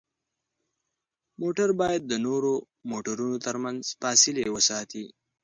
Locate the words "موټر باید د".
1.41-2.13